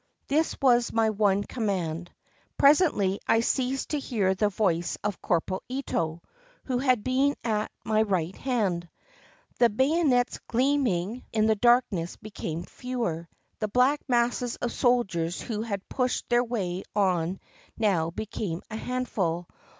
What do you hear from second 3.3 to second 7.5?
ceased to hear the voice of Corporal Ito, who had been